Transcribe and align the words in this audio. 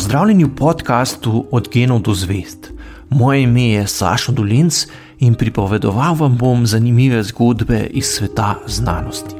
Pozdravljeni 0.00 0.44
v 0.44 0.54
podkastu 0.56 1.44
Od 1.52 1.68
genov 1.68 1.98
do 2.00 2.14
zvest. 2.14 2.72
Moje 3.10 3.42
ime 3.42 3.64
je 3.68 3.86
Sašo 3.86 4.32
Dolinc 4.32 4.86
in 5.18 5.34
pripovedoval 5.34 6.14
vam 6.16 6.38
bom 6.40 6.66
zanimive 6.66 7.22
zgodbe 7.22 7.84
iz 7.90 8.06
sveta 8.06 8.54
znanosti. 8.66 9.34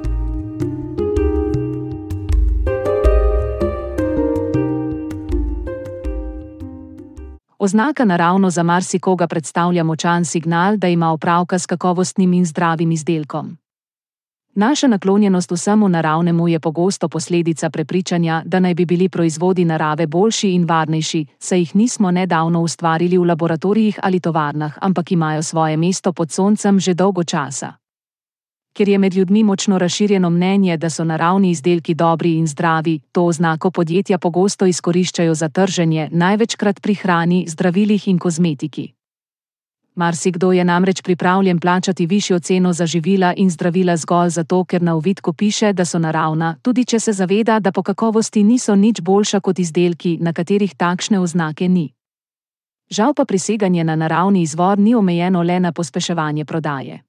Oznaka 7.59 8.05
naravno 8.05 8.51
za 8.51 8.63
marsikoga 8.63 9.27
predstavlja 9.27 9.85
močan 9.85 10.25
signal, 10.25 10.77
da 10.77 10.89
ima 10.89 11.13
opravka 11.13 11.59
s 11.59 11.67
kakovostnim 11.67 12.33
in 12.33 12.45
zdravim 12.45 12.93
izdelkom. 12.93 13.57
Naša 14.55 14.87
naklonjenost 14.87 15.51
vsemu 15.51 15.89
naravnemu 15.89 16.49
je 16.49 16.61
pogosto 16.61 17.09
posledica 17.09 17.71
prepričanja, 17.71 18.43
da 18.45 18.61
naj 18.61 18.75
bi 18.75 18.85
bili 18.85 19.09
proizvodi 19.09 19.65
narave 19.65 20.07
boljši 20.07 20.51
in 20.51 20.65
varnejši, 20.65 21.27
saj 21.39 21.59
jih 21.59 21.77
nismo 21.77 22.11
nedavno 22.11 22.63
ustvarili 22.63 23.19
v 23.19 23.25
laboratorijih 23.25 23.99
ali 24.03 24.21
tovarnah, 24.21 24.79
ampak 24.81 25.13
imajo 25.13 25.43
svoje 25.43 25.77
mesto 25.77 26.13
pod 26.13 26.31
soncem 26.31 26.81
že 26.81 26.95
dolgo 26.95 27.25
časa. 27.25 27.73
Ker 28.73 28.89
je 28.89 28.99
med 28.99 29.15
ljudmi 29.15 29.45
močno 29.45 29.79
razširjeno 29.79 30.31
mnenje, 30.31 30.77
da 30.77 30.91
so 30.91 31.05
naravni 31.05 31.51
izdelki 31.51 31.95
dobri 31.95 32.35
in 32.35 32.47
zdravi, 32.47 33.01
to 33.13 33.25
oznako 33.25 33.71
podjetja 33.71 34.19
pogosto 34.19 34.67
izkoriščajo 34.67 35.35
za 35.35 35.49
trženje, 35.49 36.09
največkrat 36.13 36.81
pri 36.81 36.95
hrani, 36.95 37.45
zdravilih 37.49 38.09
in 38.09 38.19
kozmetiki. 38.19 38.93
Marsikdo 40.01 40.53
je 40.53 40.65
namreč 40.65 41.03
pripravljen 41.03 41.59
plačati 41.61 42.07
višjo 42.07 42.39
ceno 42.39 42.73
za 42.73 42.87
živila 42.87 43.35
in 43.37 43.51
zdravila 43.51 43.97
zgolj 43.97 44.31
zato, 44.31 44.65
ker 44.65 44.83
na 44.83 44.95
uvidku 44.95 45.33
piše, 45.33 45.73
da 45.73 45.85
so 45.85 45.99
naravna, 45.99 46.57
tudi 46.63 46.85
če 46.85 47.01
se 47.01 47.13
zaveda, 47.13 47.59
da 47.61 47.73
po 47.73 47.83
kakovosti 47.83 48.43
niso 48.45 48.77
nič 48.77 49.01
boljša 49.01 49.41
kot 49.41 49.59
izdelki, 49.59 50.17
na 50.21 50.33
katerih 50.33 50.73
takšne 50.75 51.21
oznake 51.21 51.69
ni. 51.69 51.93
Žal 52.91 53.13
pa 53.15 53.25
priseganje 53.25 53.85
na 53.85 53.97
naravni 53.97 54.43
izvor 54.43 54.79
ni 54.79 54.95
omejeno 54.95 55.43
le 55.43 55.61
na 55.61 55.73
pospeševanje 55.73 56.45
prodaje. 56.45 57.03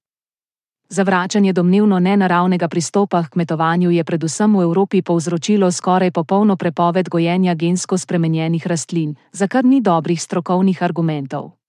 Zavračanje 0.89 1.53
domnevno 1.53 2.00
nenaravnega 2.00 2.67
pristopa 2.67 3.23
k 3.23 3.30
kmetovanju 3.30 3.92
je 3.92 4.03
predvsem 4.03 4.58
v 4.58 4.67
Evropi 4.67 5.02
povzročilo 5.02 5.72
skoraj 5.72 6.11
popolno 6.11 6.55
prepoved 6.55 7.09
gojenja 7.09 7.55
gensko 7.55 7.98
spremenjenih 7.98 8.67
rastlin, 8.67 9.16
za 9.31 9.48
kar 9.48 9.66
ni 9.66 9.81
dobrih 9.81 10.22
strokovnih 10.22 10.83
argumentov. 10.83 11.61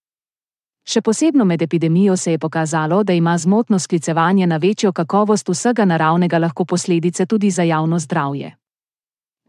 Še 0.84 1.00
posebno 1.00 1.44
med 1.44 1.62
epidemijo 1.62 2.16
se 2.16 2.33
je 2.33 2.38
pokazalo, 2.38 3.02
da 3.05 3.12
ima 3.12 3.38
zmotno 3.38 3.78
sklicevanje 3.78 4.47
na 4.47 4.56
večjo 4.56 4.92
kakovost 4.92 5.48
vsega 5.48 5.84
naravnega 5.84 6.39
lahko 6.39 6.64
posledice 6.64 7.27
tudi 7.27 7.50
za 7.50 7.62
javno 7.62 7.98
zdravje. 7.98 8.56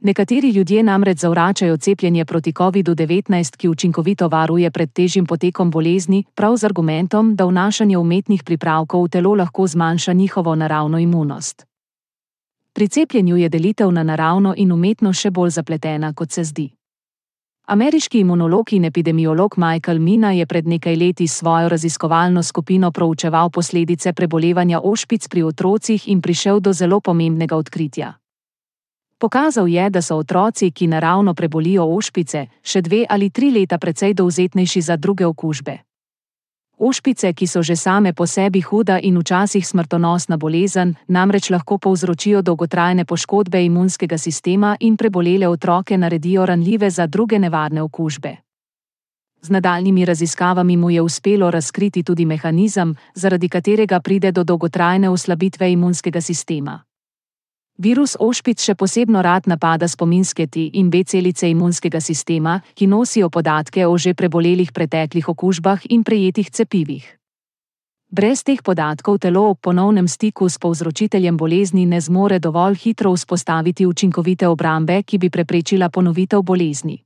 Nekateri 0.03 0.49
ljudje 0.49 0.83
namreč 0.83 1.17
zavračajo 1.17 1.77
cepljenje 1.77 2.25
proti 2.25 2.51
COVID-19, 2.51 3.57
ki 3.57 3.69
učinkovito 3.69 4.27
varuje 4.27 4.71
pred 4.71 4.93
težjim 4.93 5.25
potekom 5.25 5.71
bolezni, 5.71 6.23
prav 6.35 6.57
z 6.57 6.65
argumentom, 6.65 7.35
da 7.35 7.45
vnašanje 7.45 7.97
umetnih 7.97 8.43
pripravkov 8.43 9.03
v 9.03 9.09
telo 9.09 9.35
lahko 9.35 9.67
zmanjša 9.67 10.13
njihovo 10.13 10.55
naravno 10.55 10.99
imunost. 10.99 11.65
Pri 12.73 12.87
cepljenju 12.87 13.37
je 13.37 13.49
delitev 13.49 13.91
na 13.91 14.03
naravno 14.03 14.53
in 14.57 14.71
umetno 14.71 15.13
še 15.13 15.31
bolj 15.31 15.49
zapletena, 15.49 16.13
kot 16.13 16.31
se 16.31 16.43
zdi. 16.43 16.69
Ameriški 17.63 18.19
imunolog 18.19 18.73
in 18.73 18.83
epidemiolog 18.85 19.53
Michael 19.57 19.99
Mina 19.99 20.31
je 20.31 20.45
pred 20.45 20.67
nekaj 20.67 20.95
leti 20.95 21.27
svojo 21.27 21.69
raziskovalno 21.69 22.43
skupino 22.43 22.91
proučeval 22.91 23.49
posledice 23.49 24.13
prebolevanja 24.13 24.81
ošpic 24.83 25.27
pri 25.27 25.43
otrocih 25.43 26.07
in 26.07 26.21
prišel 26.21 26.59
do 26.59 26.73
zelo 26.73 26.99
pomembnega 26.99 27.55
odkritja. 27.55 28.13
Pokazal 29.17 29.67
je, 29.67 29.89
da 29.89 30.01
so 30.01 30.17
otroci, 30.17 30.71
ki 30.71 30.87
naravno 30.87 31.33
prebolijo 31.33 31.85
ošpice, 31.85 32.45
še 32.63 32.81
dve 32.81 33.05
ali 33.09 33.29
tri 33.29 33.51
leta 33.51 33.77
precej 33.77 34.13
dovzetnejši 34.13 34.81
za 34.81 34.97
druge 34.97 35.25
okužbe. 35.25 35.77
Ošpice, 36.79 37.33
ki 37.33 37.47
so 37.47 37.61
že 37.61 37.75
same 37.75 38.13
po 38.13 38.25
sebi 38.27 38.61
huda 38.61 38.99
in 38.99 39.17
včasih 39.17 39.67
smrtonosna 39.67 40.37
bolezen, 40.37 40.95
namreč 41.07 41.49
lahko 41.49 41.77
povzročijo 41.77 42.41
dolgotrajne 42.41 43.05
poškodbe 43.05 43.65
imunskega 43.65 44.17
sistema 44.17 44.77
in 44.79 44.97
prebolele 44.97 45.47
otroke 45.47 45.97
naredijo 45.97 46.45
ranljive 46.45 46.89
za 46.89 47.07
druge 47.07 47.39
nevarne 47.39 47.81
okužbe. 47.81 48.35
Z 49.41 49.49
nadaljnimi 49.49 50.05
raziskavami 50.05 50.77
mu 50.77 50.89
je 50.89 51.01
uspelo 51.01 51.51
razkriti 51.51 52.03
tudi 52.03 52.25
mehanizem, 52.25 52.95
zaradi 53.15 53.49
katerega 53.49 53.99
pride 53.99 54.31
do 54.31 54.43
dolgotrajne 54.43 55.09
oslabitve 55.09 55.71
imunskega 55.71 56.21
sistema. 56.21 56.83
Virus 57.77 58.13
ošpic 58.19 58.61
še 58.61 58.75
posebno 58.77 59.21
rad 59.25 59.47
napada 59.49 59.87
spominske 59.89 60.45
T 60.45 60.69
in 60.77 60.91
B 60.93 61.01
celice 61.03 61.49
imunskega 61.49 61.99
sistema, 61.99 62.59
ki 62.77 62.85
nosijo 62.87 63.29
podatke 63.33 63.87
o 63.87 63.97
že 63.97 64.13
prebolelih 64.13 64.71
preteklih 64.71 65.29
okužbah 65.29 65.81
in 65.89 66.03
prejetih 66.03 66.51
cepivih. 66.53 67.03
Brez 68.13 68.43
teh 68.45 68.61
podatkov 68.61 69.17
telo 69.17 69.49
ob 69.49 69.57
ponovnem 69.57 70.07
stiku 70.07 70.45
s 70.45 70.61
povzročiteljem 70.61 71.37
bolezni 71.37 71.85
ne 71.85 71.97
zmore 71.97 72.37
dovolj 72.39 72.77
hitro 72.77 73.09
vzpostaviti 73.09 73.89
učinkovite 73.89 74.47
obrambe, 74.47 75.01
ki 75.01 75.17
bi 75.17 75.29
preprečila 75.33 75.89
ponovitev 75.89 76.45
bolezni. 76.45 77.01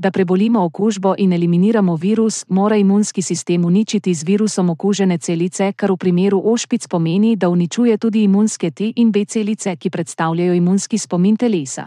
Da 0.00 0.10
prebolimo 0.10 0.64
okužbo 0.64 1.14
in 1.18 1.32
eliminiramo 1.32 1.96
virus, 1.96 2.44
mora 2.48 2.76
imunski 2.76 3.22
sistem 3.22 3.64
uničiti 3.64 4.14
z 4.14 4.24
virusom 4.24 4.70
okužene 4.70 5.18
celice, 5.18 5.72
kar 5.72 5.92
v 5.92 5.96
primeru 5.96 6.40
ošpic 6.44 6.86
pomeni, 6.88 7.36
da 7.36 7.48
uničuje 7.48 7.98
tudi 7.98 8.22
imunske 8.22 8.70
T 8.70 8.92
in 8.96 9.10
B 9.10 9.24
celice, 9.24 9.76
ki 9.76 9.90
predstavljajo 9.90 10.54
imunski 10.54 10.98
spomin 10.98 11.36
telesa. 11.36 11.86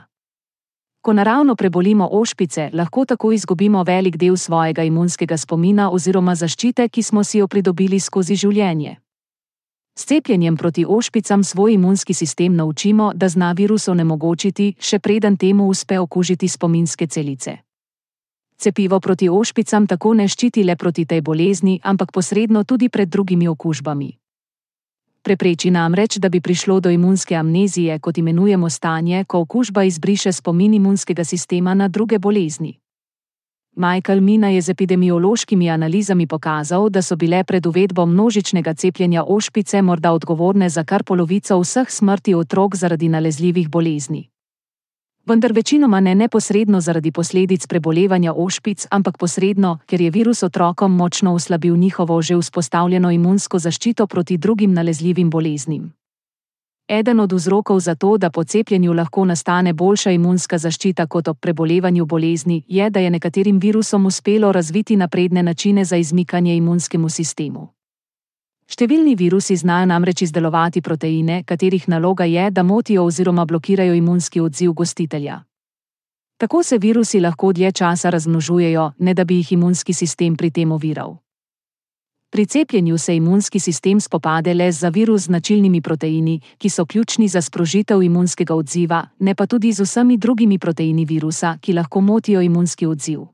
Ko 1.02 1.14
naravno 1.14 1.56
prebolimo 1.56 2.10
ošpice, 2.12 2.70
lahko 2.74 3.06
tako 3.06 3.32
izgubimo 3.32 3.84
velik 3.84 4.18
del 4.18 4.38
svojega 4.38 4.84
imunskega 4.84 5.38
spomina 5.38 5.90
oziroma 5.92 6.36
zaščite, 6.36 6.90
ki 6.90 7.04
smo 7.04 7.24
si 7.24 7.38
jo 7.38 7.48
pridobili 7.48 8.00
skozi 8.00 8.36
življenje. 8.36 8.96
S 10.00 10.06
cepljenjem 10.06 10.58
proti 10.58 10.86
ošpicam 10.86 11.44
svoj 11.44 11.74
imunski 11.74 12.14
sistem 12.14 12.56
naučimo, 12.56 13.12
da 13.16 13.30
zna 13.30 13.52
virus 13.52 13.88
onemogočiti, 13.88 14.76
še 14.80 15.00
preden 15.00 15.38
temu 15.38 15.68
uspe 15.68 16.00
okužiti 16.00 16.48
spominske 16.48 17.08
celice. 17.08 17.73
Cepivo 18.58 19.00
proti 19.00 19.30
ošpicam 19.30 19.88
tako 19.88 20.14
ne 20.14 20.28
ščiti 20.28 20.64
le 20.64 20.76
proti 20.76 21.06
tej 21.06 21.22
bolezni, 21.22 21.80
ampak 21.84 22.12
posredno 22.12 22.64
tudi 22.64 22.90
pred 22.90 23.10
drugimi 23.10 23.48
okužbami. 23.48 24.12
Prepreči 25.24 25.72
namreč, 25.72 26.18
da 26.18 26.30
bi 26.30 26.42
prišlo 26.42 26.80
do 26.80 26.90
imunske 26.90 27.36
amnezije, 27.36 28.00
kot 28.00 28.18
imenujemo 28.18 28.70
stanje, 28.70 29.24
ko 29.24 29.40
okužba 29.40 29.84
izbriše 29.84 30.32
spomin 30.32 30.74
imunskega 30.74 31.24
sistema 31.24 31.74
na 31.74 31.88
druge 31.88 32.20
bolezni. 32.20 32.80
Michael 33.76 34.22
Mina 34.22 34.50
je 34.50 34.62
z 34.62 34.70
epidemiološkimi 34.70 35.70
analizami 35.70 36.28
pokazal, 36.28 36.90
da 36.90 37.02
so 37.02 37.16
bile 37.16 37.44
pred 37.44 37.66
uvedbo 37.66 38.06
množičnega 38.06 38.74
cepljenja 38.74 39.24
ošpice 39.24 39.82
morda 39.82 40.12
odgovorne 40.14 40.70
za 40.70 40.84
kar 40.84 41.04
polovico 41.04 41.60
vseh 41.60 41.90
smrti 41.90 42.36
otrok 42.36 42.76
zaradi 42.76 43.10
nalezljivih 43.10 43.70
bolezni 43.70 44.33
vendar 45.26 45.52
večinoma 45.52 46.00
ne 46.00 46.16
neposredno 46.16 46.82
zaradi 46.82 47.12
posledic 47.12 47.68
prebolevanja 47.68 48.34
ošpic, 48.34 48.88
ampak 48.92 49.18
posredno, 49.18 49.78
ker 49.86 50.02
je 50.02 50.12
virus 50.12 50.44
otrokom 50.44 50.96
močno 50.96 51.34
oslabil 51.34 51.76
njihovo 51.76 52.22
že 52.22 52.38
vzpostavljeno 52.38 53.12
imunsko 53.12 53.60
zaščito 53.60 54.08
proti 54.08 54.38
drugim 54.38 54.74
nalezljivim 54.74 55.30
boleznim. 55.30 55.94
Eden 56.88 57.20
od 57.20 57.34
vzrokov 57.34 57.80
za 57.80 57.96
to, 57.96 58.18
da 58.18 58.30
po 58.30 58.44
cepljenju 58.44 58.94
lahko 58.94 59.26
nastane 59.26 59.74
boljša 59.74 60.12
imunska 60.12 60.58
zaščita 60.58 61.08
kot 61.08 61.28
ob 61.28 61.38
prebolevanju 61.40 62.06
bolezni, 62.06 62.64
je, 62.68 62.90
da 62.90 63.00
je 63.00 63.10
nekaterim 63.10 63.60
virusom 63.60 64.06
uspelo 64.06 64.52
razviti 64.52 64.96
napredne 64.96 65.44
načine 65.44 65.86
za 65.86 65.96
izmikanje 65.96 66.56
imunskemu 66.56 67.10
sistemu. 67.10 67.68
Številni 68.74 69.12
virusi 69.14 69.54
znajo 69.54 69.86
namreč 69.86 70.24
izdelovati 70.26 70.82
proteine, 70.82 71.44
katerih 71.46 71.84
naloga 71.94 72.26
je, 72.26 72.48
da 72.50 72.64
motijo 72.66 73.04
oziroma 73.06 73.44
blokirajo 73.46 73.94
imunski 73.94 74.42
odziv 74.42 74.72
gostitelja. 74.74 75.44
Tako 76.42 76.64
se 76.64 76.80
virusi 76.82 77.20
lahko 77.22 77.52
dlje 77.54 77.72
časa 77.72 78.10
razmnožujejo, 78.10 78.88
ne 79.00 79.14
da 79.14 79.26
bi 79.30 79.38
jih 79.44 79.52
imunski 79.54 79.94
sistem 79.94 80.34
pri 80.36 80.50
tem 80.50 80.72
oviral. 80.72 81.20
Pri 82.34 82.46
cepljenju 82.46 82.98
se 82.98 83.16
imunski 83.16 83.60
sistem 83.60 84.02
spopade 84.02 84.54
le 84.54 84.72
z 84.72 84.90
virus 84.90 85.30
značilnimi 85.30 85.82
proteini, 85.82 86.40
ki 86.58 86.70
so 86.70 86.86
ključni 86.86 87.28
za 87.28 87.42
sprožitev 87.42 88.02
imunskega 88.04 88.56
odziva, 88.56 89.04
ne 89.20 89.36
pa 89.36 89.46
tudi 89.46 89.72
z 89.72 89.86
vsemi 89.86 90.18
drugimi 90.18 90.58
proteini 90.58 91.06
virusa, 91.06 91.58
ki 91.62 91.74
lahko 91.74 92.02
motijo 92.02 92.42
imunski 92.42 92.90
odziv. 92.90 93.28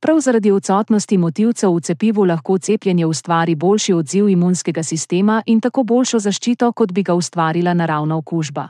Prav 0.00 0.20
zaradi 0.20 0.50
odsotnosti 0.50 1.16
motivcev 1.18 1.74
v 1.74 1.80
cepivu 1.80 2.24
lahko 2.24 2.58
cepljenje 2.58 3.06
ustvari 3.06 3.54
boljši 3.54 3.92
odziv 3.92 4.28
imunskega 4.28 4.82
sistema 4.82 5.42
in 5.46 5.60
tako 5.60 5.82
boljšo 5.82 6.18
zaščito, 6.18 6.72
kot 6.72 6.92
bi 6.92 7.02
ga 7.02 7.14
ustvarila 7.14 7.74
naravna 7.74 8.16
okužba. 8.16 8.68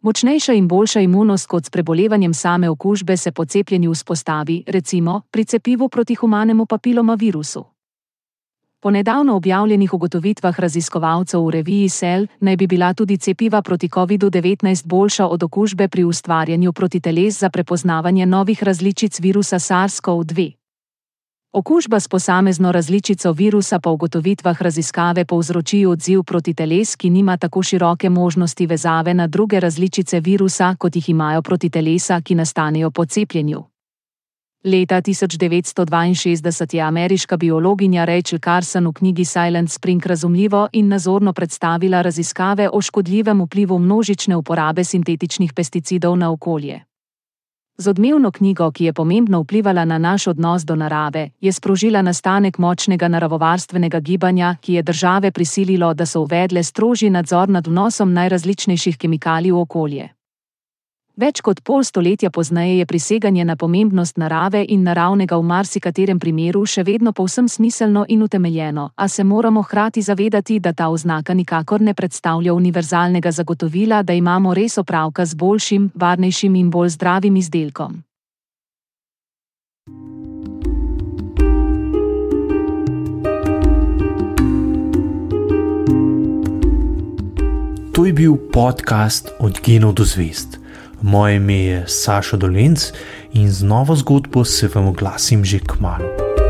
Močnejša 0.00 0.52
in 0.52 0.68
boljša 0.68 1.00
imunost 1.00 1.46
kot 1.46 1.66
s 1.66 1.70
prebolevanjem 1.70 2.34
same 2.34 2.70
okužbe 2.70 3.16
se 3.16 3.32
po 3.32 3.44
cepljenju 3.44 3.90
vzpostavi, 3.90 4.64
recimo, 4.66 5.20
pri 5.30 5.44
cepivu 5.44 5.88
proti 5.88 6.14
humanemu 6.14 6.66
papiloma 6.66 7.14
virusu. 7.14 7.71
Po 8.82 8.90
nedavno 8.90 9.36
objavljenih 9.36 9.94
ugotovitvah 9.94 10.60
raziskovalcev 10.60 11.44
v 11.46 11.50
reviji 11.50 11.88
Cell 11.88 12.26
naj 12.40 12.56
bi 12.56 12.66
bila 12.66 12.94
tudi 12.94 13.16
cepiva 13.18 13.62
proti 13.62 13.88
COVID-19 13.88 14.86
boljša 14.86 15.26
od 15.26 15.42
okužbe 15.42 15.88
pri 15.88 16.04
ustvarjanju 16.04 16.72
protiteles 16.72 17.38
za 17.38 17.50
prepoznavanje 17.50 18.26
novih 18.26 18.62
različic 18.62 19.20
virusa 19.20 19.58
SARS-CoV-2. 19.58 20.52
Okužba 21.52 22.00
s 22.00 22.08
posamezno 22.08 22.72
različico 22.72 23.32
virusa 23.32 23.78
po 23.78 23.90
ugotovitvah 23.90 24.62
raziskave 24.62 25.24
povzroči 25.24 25.86
odziv 25.86 26.22
proti 26.22 26.54
teles, 26.54 26.96
ki 26.96 27.10
nima 27.10 27.36
tako 27.36 27.62
široke 27.62 28.10
možnosti 28.10 28.66
vezave 28.66 29.14
na 29.14 29.26
druge 29.26 29.60
različice 29.60 30.20
virusa, 30.20 30.76
kot 30.78 30.96
jih 30.96 31.08
imajo 31.08 31.42
proti 31.42 31.70
telesa, 31.70 32.20
ki 32.20 32.34
nastanejo 32.34 32.90
po 32.90 33.06
cepljenju. 33.06 33.71
Leta 34.64 35.00
1962 35.00 36.74
je 36.76 36.80
ameriška 36.80 37.36
biologinja 37.36 38.04
Rachel 38.04 38.38
Carson 38.38 38.86
v 38.86 38.92
knjigi 38.92 39.24
Silent 39.24 39.70
Spring 39.70 40.06
razumljivo 40.06 40.68
in 40.72 40.88
nazorno 40.88 41.32
predstavila 41.32 42.02
raziskave 42.02 42.68
o 42.72 42.80
škodljivem 42.80 43.42
vplivu 43.42 43.78
množične 43.78 44.36
uporabe 44.36 44.84
sintetičnih 44.84 45.52
pesticidov 45.52 46.16
na 46.16 46.30
okolje. 46.32 46.84
Z 47.76 47.88
odmevno 47.88 48.30
knjigo, 48.30 48.70
ki 48.70 48.84
je 48.84 48.92
pomembno 48.92 49.40
vplivala 49.40 49.84
na 49.84 49.98
naš 49.98 50.26
odnos 50.26 50.62
do 50.62 50.76
narave, 50.76 51.30
je 51.40 51.52
sprožila 51.52 52.02
nastanek 52.02 52.58
močnega 52.58 53.08
naravovarstvenega 53.08 54.00
gibanja, 54.00 54.56
ki 54.60 54.72
je 54.72 54.82
države 54.82 55.30
prisililo, 55.30 55.94
da 55.94 56.06
so 56.06 56.20
uvedle 56.20 56.62
strožji 56.62 57.10
nadzor 57.10 57.48
nad 57.48 57.66
vnosom 57.66 58.12
najrazličnejših 58.12 58.98
kemikalij 58.98 59.50
v 59.52 59.58
okolje. 59.58 60.08
Več 61.12 61.42
kot 61.44 61.58
pol 61.60 61.82
stoletja 61.84 62.30
pozneje 62.32 62.78
je 62.78 62.86
priseganje 62.88 63.44
na 63.44 63.52
pomembnost 63.56 64.16
narave 64.16 64.62
in 64.64 64.80
naravnega 64.80 65.36
v 65.36 65.44
marsikaterem 65.44 66.16
primeru 66.16 66.64
še 66.64 66.86
vedno 66.88 67.12
povsem 67.12 67.48
smiselno 67.52 68.06
in 68.08 68.22
utemeljeno, 68.24 68.90
a 68.96 69.08
se 69.08 69.24
moramo 69.24 69.62
hkrati 69.62 70.00
zavedati, 70.02 70.56
da 70.60 70.72
ta 70.72 70.88
oznaka 70.88 71.34
nikakor 71.34 71.84
ne 71.84 71.92
predstavlja 71.94 72.54
univerzalnega 72.54 73.30
zagotovila, 73.30 74.00
da 74.02 74.16
imamo 74.16 74.54
res 74.54 74.78
opravka 74.78 75.26
z 75.26 75.36
boljšim, 75.36 75.90
varnejšim 75.94 76.56
in 76.56 76.70
bolj 76.70 76.96
zdravim 76.96 77.36
izdelkom. 77.36 78.00
To 87.92 88.06
je 88.08 88.12
bil 88.12 88.40
podcast 88.48 89.28
Od 89.38 89.60
genov 89.60 89.92
do 90.00 90.08
zvest. 90.08 90.61
Moje 91.02 91.36
ime 91.36 91.58
je 91.58 91.84
Saša 91.86 92.36
Dolenc 92.36 92.80
in 93.32 93.50
z 93.50 93.62
novo 93.62 93.96
zgodbo 93.96 94.44
se 94.44 94.68
vam 94.74 94.86
oglasim 94.86 95.44
že 95.44 95.58
k 95.58 95.80
malu. 95.80 96.41